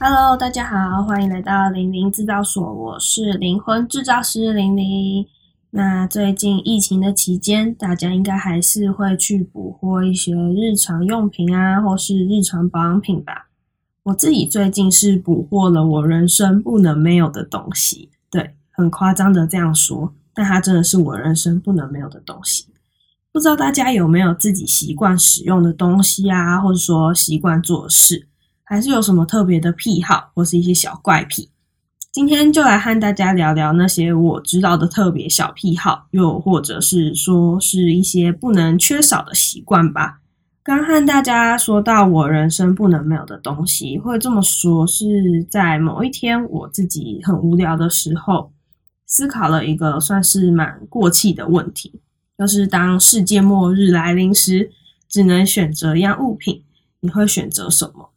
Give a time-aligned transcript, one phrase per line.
[0.00, 5.26] Hello，大家好，欢迎来到零零制造所，我是灵魂制造师零零。
[5.70, 13.48] 那最近疫情的期间，大家应该还是会去补货一些日常用品啊，或是日常保养品吧。
[14.04, 22.67] 我自己最近是补货了我人生不能没有的东西，对，很夸张的这样说，但它真的是我人生不能没有的东西。
[23.38, 28.26] 不知道大家有没有自己习惯使用的东西啊，或者说习惯做事，
[28.64, 31.48] 还是有什么特别的癖好，或是一些小怪癖？
[32.10, 40.18] 今天就来和大家聊聊那些我知道的特别小癖好，又或者是说是一些不能缺少的习惯吧。
[40.64, 48.50] 刚和大家说到我人生不能没有的东西，会这么说是在某一天我自己很无聊的时候，
[49.06, 52.00] 思考了一个算是蛮过气的问题，
[52.38, 54.70] 就是当世界末日来临时，
[55.08, 56.62] 只能选择一样物品，
[57.00, 58.10] 你会选择什么？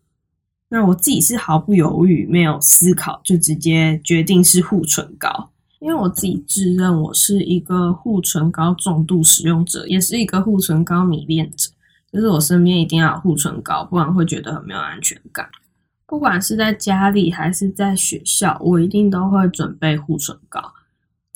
[0.70, 5.50] 那我自己是毫不犹豫，没有思考就直接决定是护唇膏，
[5.80, 11.72] 因为我自己自认我是一个护唇膏重度使用者，也是一个护唇膏迷恋者。
[12.14, 15.50] 就是我身边一定要有护唇膏，不然会觉得很没有安全感。
[16.06, 20.74] 不管是在家里还是在学校，我一定都会准备护唇膏。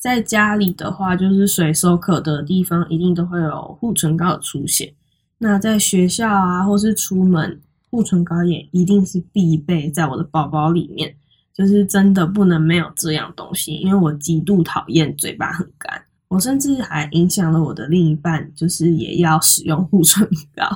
[0.06, 4.94] 在家里的话，就是随手可得的地方，一定都会有护唇膏的出现。
[5.40, 11.12] 那在学校啊，或是出门，护唇膏也一定是必备，在我的包包里面，
[11.56, 16.00] 就是真的不能没有这样东西，因为我极度讨厌嘴巴很干。
[16.28, 20.24] 我甚至还影响了我的另一半，就是也要使用护唇
[20.56, 20.70] 膏，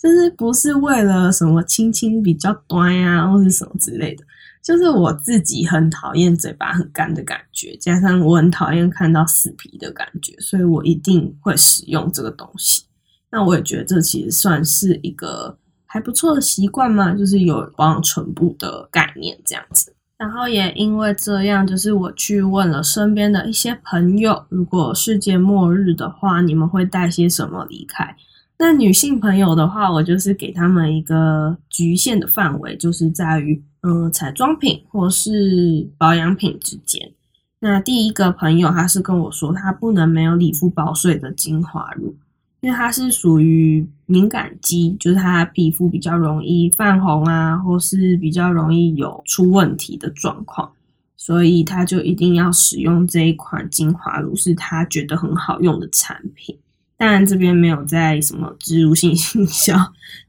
[0.00, 4.22] 就是不是为了什么亲亲比较端呀，或是什么之类的，
[4.68, 12.84] 就是我自己很讨厌嘴巴很干的感觉，加上我很讨厌看到死皮的感觉，所以我一定会使用这个东西。
[13.30, 19.90] 那我也觉得这其实算是一个还不错的习惯嘛，就是有保养唇部的概念这样子。
[20.18, 28.14] 然后也因为这样，就是我去问了身边的一些朋友，如果世界末日的话，你们会带些什么离开？
[28.58, 37.12] 那女性朋友的话，我就是给他们一个局限的范围，就是在于嗯彩妆品或是保养品之间。
[37.60, 42.14] 那第一个朋友他是跟我说，他不能没有理肤保水的精华乳。
[42.60, 50.68] 因为它是属于敏感肌，就是它皮肤比较容易泛红啊，或是比较容易有出问题的状况，
[51.16, 56.58] 所以他就一定要使用这一款精华乳，是他觉得很好用的产品。
[56.98, 59.74] 当然这边没有在什么植入性营销，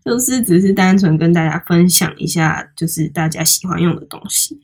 [0.06, 4.62] 就是只是单纯跟大家分享一下，就是大家喜欢用的东西。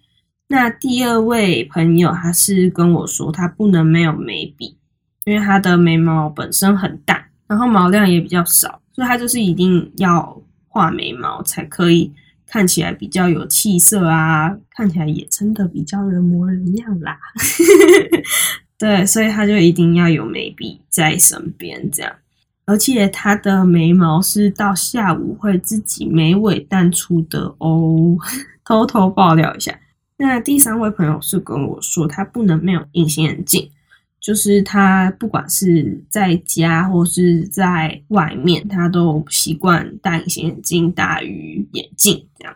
[0.48, 4.78] 那第二位朋友他是跟我说，他不能没有眉笔，
[5.26, 7.26] 因为他的眉毛本身很淡。
[7.48, 12.12] 然后毛量也比较少，所以他就是一定要画眉毛才可以
[12.48, 17.20] 看起来比较有气色啊，看起来也真的比较人模人样啦。
[18.78, 22.12] 对，所以他就一定要有眉笔在身边，这样。
[22.66, 28.18] 而且他的眉毛是到下午会自己眉尾淡出的哦，
[28.66, 29.80] 偷偷爆料一下。
[30.18, 33.70] 那第三位朋友是跟我说，他不能没有隐形眼镜。
[34.20, 42.56] 就是他不管是在家或是在外面，他都习惯戴隐形眼镜大于眼镜这样，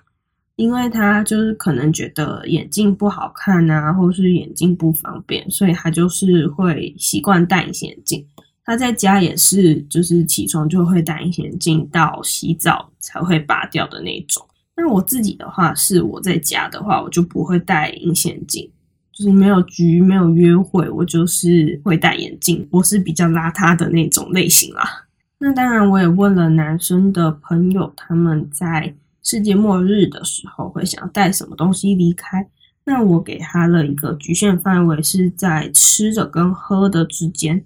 [0.59, 8.27] 因为他就是可能觉得眼镜不好看啊，或是眼镜不方便，所以他就是会习惯戴隐形眼镜。
[8.65, 14.45] 他在家也是，就是起床就会戴隐形眼镜，到洗澡才会拔掉的那种。
[14.75, 18.69] 那我自己的话，是我在家的话，我就不会戴隐形眼镜。
[19.13, 22.67] 就是没有局没有约会，我就是会戴眼镜。
[22.69, 24.83] 我是比较邋遢的那种类型啦。
[25.39, 28.93] 那当然，我也问了男生的朋友，他们在
[29.23, 32.49] 世界末日的时候会想要带什么东西离开。
[32.85, 37.63] 那我给他了一个局限范围，是在吃的跟喝的之间。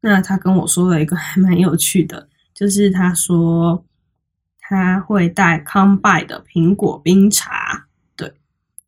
[0.00, 3.84] 那他跟我说了一个 还蛮有趣的，就是他说
[4.58, 7.86] 他会带康拜的苹果冰茶。
[8.16, 8.32] 对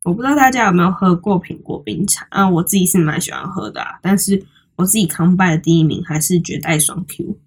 [0.03, 2.49] 我不知道大家有没有喝过苹果冰茶啊？
[2.49, 4.43] 我自己是蛮喜欢喝的，但是
[4.75, 7.37] 我自己康拜的第一名还是绝代双 Q。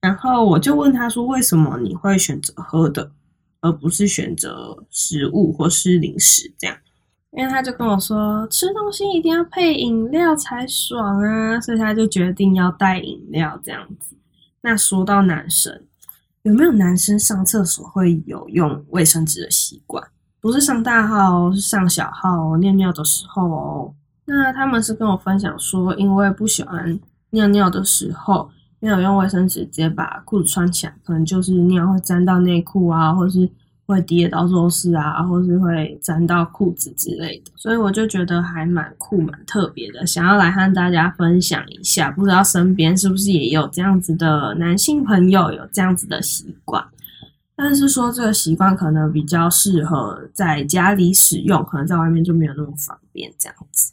[0.00, 3.12] 然后我就问他说：“为什么你会选择喝的，
[3.62, 6.76] 而不是选择食物或是零食这样？”
[7.32, 14.14] 因为他就跟我说：“吃东西一定要配饮料才爽啊！”所以他就决定要带饮料这样子。
[14.60, 15.82] 那说到男生，
[16.42, 20.06] 有没有男生上厕所会有用卫生纸的习惯？
[20.42, 23.94] 不是上大号，是上小号尿尿的时候哦。
[24.26, 27.00] 那他们是跟我分享说，因为不喜欢
[27.30, 28.50] 尿尿的时候
[28.82, 33.48] 没有用卫生纸直接把裤子穿起来，可能就是尿会沾到内裤啊，或是
[33.86, 37.52] 会滴到桌子啊，或是会沾到裤子之类的。
[37.54, 42.10] 所以我就觉得还蛮酷、蛮特别的，想要来和大家分享一下。
[42.10, 46.84] 不知道身边是不是也有这样子的男性朋友有这样子的习惯？
[47.54, 53.92] 但是说这个习惯可能比较适合在家里使用，可能在外面就没有那么方便这样子。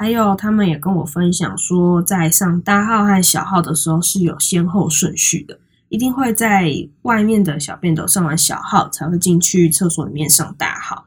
[0.00, 5.58] 还有，他们也跟我分享说，在上大号和小号的时候是有先后顺序的，
[5.90, 11.04] 一定会在外面的小便斗上完小号，才会进去厕所里面上大号。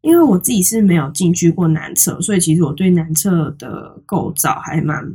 [0.00, 5.12] 因为我自己是没有进去过男厕，所以其实我对男厕的构造还蛮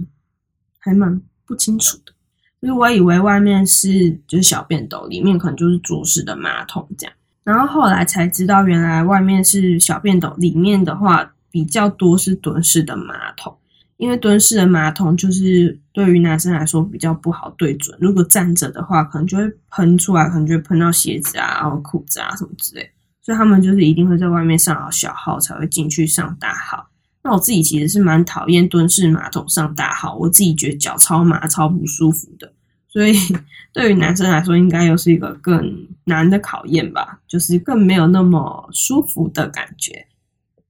[0.78, 2.14] 还蛮不清楚的。
[2.62, 11.34] 就是我以为外面是就是小便斗，里面可能就是坐式的马桶这样，然后后来才知道，原来外面是小便斗，里面的话。
[11.58, 13.58] 比较多是蹲式的马桶，
[13.98, 17.98] 因为蹲式的马桶就是对于男生来说比较不好对准。
[18.00, 22.88] 如果站着的话，可能就会喷出来，可能就会喷到鞋子啊、然后裤子啊什么之类。
[23.24, 26.88] 所以他们就是一定会在外面上好小号，才会进去上大号。
[27.24, 32.54] 那我自己其实是蛮讨厌蹲式马桶上大号，我自己觉得脚超麻、超不舒服的。
[32.88, 33.16] 所以
[33.74, 40.06] 对于男生来说，应该又是一个更难的考验吧，就是更没有那么舒服的感觉。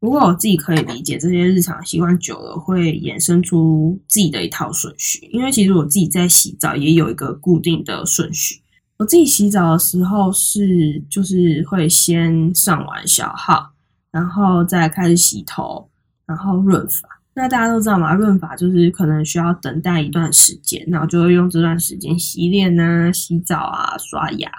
[0.08, 5.28] 不过我自己可以理解，这些日常习惯久了会衍生出自己的一套顺序。
[5.34, 8.62] 因为其实我自己在洗澡也有一个固定的顺序。
[8.96, 13.74] 我自己洗澡的时候是就是会先上完小号，
[14.10, 15.90] 然后再开始洗头，
[16.26, 17.20] 然后润发。
[17.34, 24.50] 那大家都知道嘛，润发就是可能需要等待一段时间，然后就会用这段时间洗脸啊、洗澡啊、刷牙。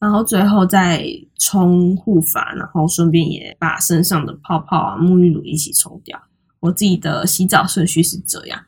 [0.00, 1.04] 然后最后再
[1.38, 6.18] 冲护发，然后顺便也把身上的泡泡啊、沐浴乳一起冲掉。
[6.60, 8.60] 我自己的洗澡顺序是这样，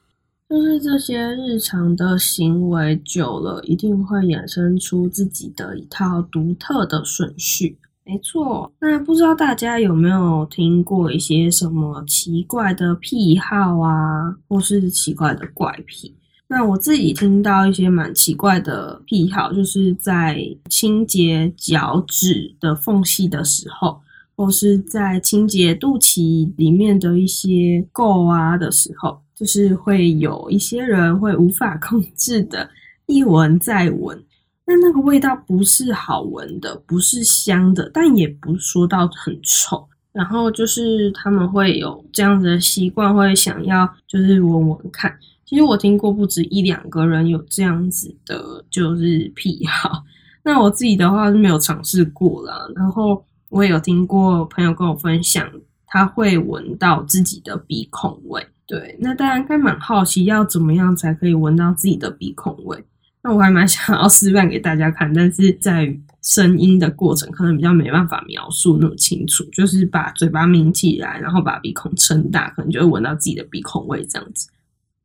[0.49, 7.79] 就是这些日常的行为久了，一定会衍生出自己的一套独特的顺序。
[8.05, 16.15] 没错，那不知道大家有没有听过一些什么奇怪的癖好啊，或是奇怪的怪癖？
[16.53, 20.39] 那我自己听到一些蛮奇怪的癖好，就是在
[20.69, 23.99] 清洁脚趾的缝隙的时候，
[24.37, 32.69] 或是在清洁肚脐里面的一些垢啊的时候，就是会有一些人会无法控制的，
[33.07, 34.23] 一闻再闻。
[34.67, 39.89] 那那个味道不是好闻的，不是香的，但也不说到很臭。
[40.13, 45.17] 然后就是他们会有这样子的习惯，会想要就是闻闻看。
[45.45, 50.05] 其实我听过不止一两个人有这样子的，就是癖好。
[50.45, 52.67] 那我自己的话是没有尝试过啦。
[52.75, 55.47] 然后我也有听过朋友跟我分享，
[55.87, 58.47] 他会闻到自己的鼻孔味。
[58.67, 62.83] 对，那大家应该蛮好奇，要怎么样才可以闻到自己的鼻孔味？
[63.23, 69.45] 那我还蛮想要示范给大家看，但是在声音的过程可能比较没办法描述那么清楚。
[69.53, 74.49] 就是把嘴巴抿起来，然后把鼻孔撑大，可能就会闻到自己的鼻孔味这样子。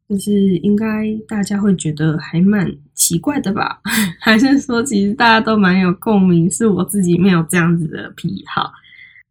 [0.10, 0.86] 就是应该
[1.28, 3.82] 大家会觉得还蛮奇怪的吧？
[4.20, 8.72] 还是说其实大家都蛮有共鸣，是我自己没有这样子的癖好？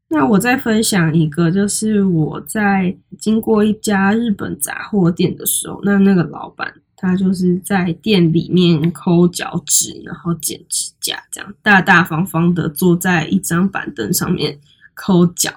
[0.09, 14.59] 那我再分享一个，就是我在经过一家日本杂货店的时候，那那个老板他就是在店里面抠脚趾，然后剪指甲，这样大大方方的坐在一张板凳上面
[14.95, 15.50] 抠脚。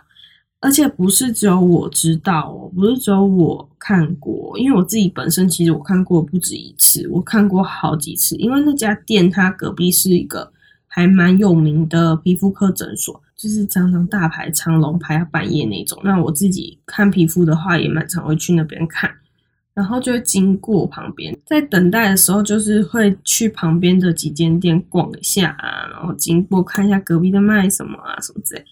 [0.61, 8.35] 而且不是只有我知道哦，不是只有我看过，因为我自己本身其实我看过不止一次，我看过好几次。
[8.35, 10.51] 因为那家店它隔壁是一个
[10.85, 15.97] 还蛮有名的皮肤科诊所，就是常常大排长龙排到半夜那种。
[16.03, 19.09] 那我自己看皮肤的话，也蛮常会去那边看，
[19.79, 28.65] 然后就会经过旁边，在等待的时候，就是会去旁边的几间店逛一下啊，然后经过看一下隔壁在卖什么啊，什么之类。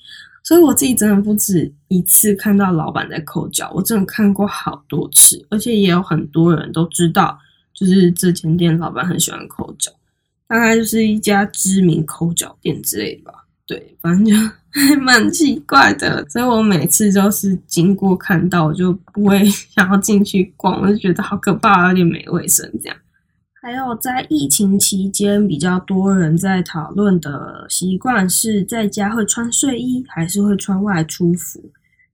[0.44, 7.40] 所以我自己真的不止一次看到老板在抠脚，我真的看过好多次，而且也有很多人都知道，
[7.74, 9.90] 就是这间店老板很喜欢抠脚，
[10.46, 13.46] 大概就是一家知名抠脚店之类的吧。
[13.68, 14.34] 对，反正就
[14.70, 19.44] 还 蛮奇怪的，所以我每次都是经过看到，我就不会
[19.76, 22.98] 想要进去逛，我就觉得好可怕，有点没卫生这样。
[23.62, 31.70] 还有在疫情期间，比较多人在讨论的习惯是在家会穿睡衣，还是会穿外出服？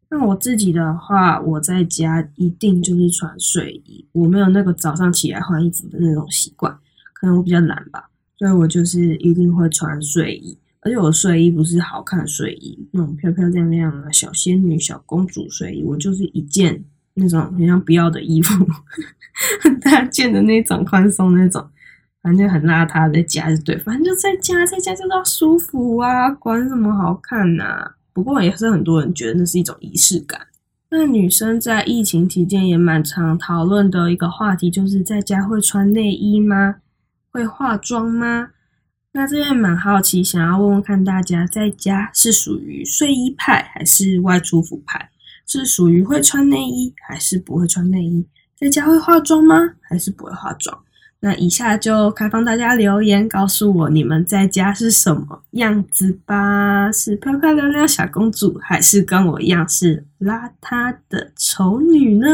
[0.10, 6.76] 那我自己的话，我在家一定就是穿睡衣，我没有那个早上起来换衣服的那种习惯，
[7.14, 16.84] 可能我比较懒吧，所以我就是一定会穿睡衣，而且我睡衣不是好看睡衣，那种漂漂亮亮的小仙女、小公主睡衣，我就是一件。
[17.16, 18.66] 那种很像不要的衣服，
[19.62, 21.64] 很 大件的那种宽松那种，
[22.24, 27.92] 反正就很邋遢在家就对，反正就在家，在家就是要舒服啊，管什么好看呐。
[28.14, 30.42] 不过也是很多人觉得那是一种仪式感。
[30.90, 36.78] 那女生在疫情期间也蛮常讨论的一个话题，就是在家会穿内衣吗？
[37.32, 38.50] 会化妆吗？
[39.16, 45.12] 那这边蛮好奇，想要问问看大家，在家是属于睡衣派还是外出服派？
[45.46, 48.26] 是属于会穿内衣还是不会穿内衣？
[48.58, 49.56] 在家会化妆吗？
[49.82, 50.76] 还是不会化妆？
[51.20, 56.92] 那以下就开放大家留言，告诉我你们在家是什么样子吧？
[56.92, 62.28] 是漂漂亮亮小公主，还是跟我一样是邋遢的丑女呢？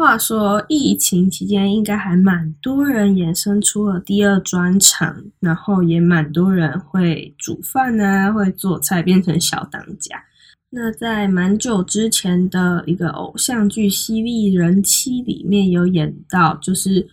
[0.00, 10.16] 话说疫情期间，应该还蛮多人衍生出了第二专场，然后也蛮多人会煮饭啊，会做菜，变成小当家。
[10.70, 17.06] 那在蛮久之前的一个偶像剧《犀利人妻》里面有演到，就是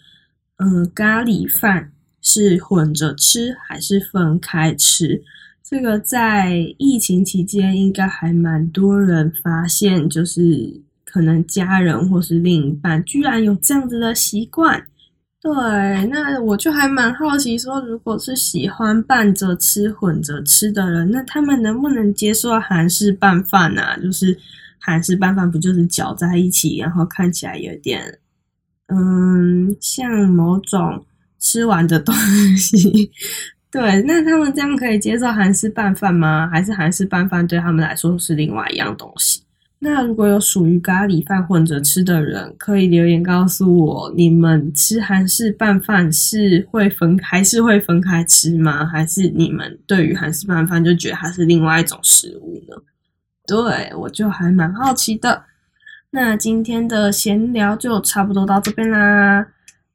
[0.55, 1.91] 嗯，咖喱饭
[2.21, 5.21] 是混着吃还是分开吃？
[5.61, 10.81] 这个在疫情期间应该还蛮多人发现，就是
[11.17, 14.79] 可能家人或是另一半居然有这样子的习惯。
[15.41, 15.51] 对，
[16.11, 23.81] 那我就还蛮好奇，说如果是喜欢拌着吃、混着吃的人，那他们能不能接受韩式拌饭呢？
[23.99, 24.37] 就是
[24.77, 28.19] 韩式拌饭不就是搅在一起，然后看起来有点，
[28.87, 31.03] 嗯，像某种
[31.39, 32.13] 吃完的东
[32.55, 33.11] 西。
[33.71, 36.47] 对，那他们这样可以接受韩式拌饭吗？
[36.51, 39.41] 还是韩式拌饭对他们来说是另外一样东西？
[39.79, 48.83] 那如果有属于咖喱饭混着吃的人，可以留言告诉我，你们吃韩式拌饭是会分还是会分开吃吗？
[48.85, 52.75] 还是你们对于韩式拌饭就觉得它是另外一种食物呢？
[53.45, 55.43] 对我就还蛮好奇的。
[56.09, 59.45] 那今天的闲聊就差不多到这边啦。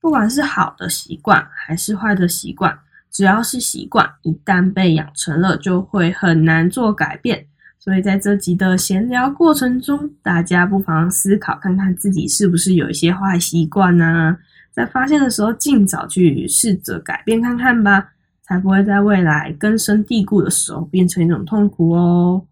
[0.00, 2.78] 不管是好的习惯还是坏的习惯，
[3.10, 7.46] 只要是习惯，一旦被养成了，就会很难做改变。
[7.82, 14.36] 所以在这集的闲聊过程中，大家不妨思考看看自己是不是有一些坏习惯呢？
[14.70, 18.10] 在发现的时候，尽早去试着改变看看吧，
[18.42, 22.44] 才不会在未来根深蒂固的时候变成一种痛苦哦。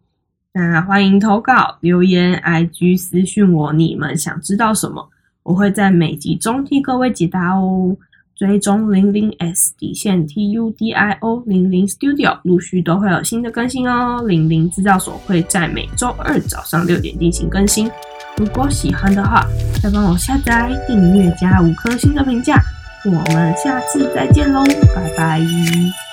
[0.52, 5.08] 那欢迎投稿留言，IG 私讯我，你们想知道什么，
[5.44, 7.96] 我会在每集中替各位解答哦。
[8.40, 14.24] 追踪零零 S 底线 T U D I O 零零 Studio，陆续都会有新的更新哦。
[14.26, 17.90] 零零制造所会在每周二早上六点进行更新。
[18.38, 19.46] 如果喜欢的话，
[19.82, 22.56] 再帮我下载、订阅加五颗星的评价。
[23.04, 24.64] 我们下次再见喽，
[24.96, 26.09] 拜拜。